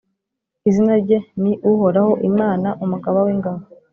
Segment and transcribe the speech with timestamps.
[0.69, 3.61] Izina rye ni Uhoraho, Imana umugaba w’ingabo.